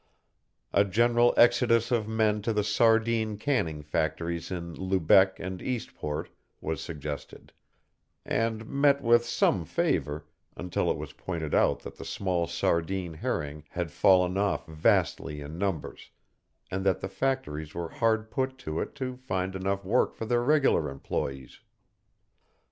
A 0.73 0.83
general 0.83 1.31
exodus 1.37 1.91
of 1.91 2.07
men 2.07 2.41
to 2.41 2.53
the 2.53 2.63
sardine 2.63 3.37
canning 3.37 3.83
factories 3.83 4.49
in 4.49 4.73
Lubec 4.73 5.39
and 5.39 5.61
Eastport 5.61 6.29
was 6.59 6.81
suggested, 6.81 7.53
and 8.25 8.65
met 8.65 9.03
with 9.03 9.23
some 9.23 9.63
favor 9.63 10.25
until 10.57 10.89
it 10.89 10.97
was 10.97 11.13
pointed 11.13 11.53
out 11.53 11.81
that 11.81 11.97
the 11.97 12.03
small 12.03 12.47
sardine 12.47 13.13
herring 13.13 13.63
had 13.69 13.91
fallen 13.91 14.39
off 14.39 14.65
vastly 14.65 15.39
in 15.39 15.59
numbers, 15.59 16.09
and 16.71 16.83
that 16.83 16.99
the 17.01 17.07
factories 17.07 17.75
were 17.75 17.89
hard 17.89 18.31
put 18.31 18.57
to 18.57 18.79
it 18.79 18.95
to 18.95 19.15
find 19.17 19.55
enough 19.55 19.85
work 19.85 20.15
for 20.15 20.25
their 20.25 20.41
regular 20.41 20.89
employees. 20.89 21.59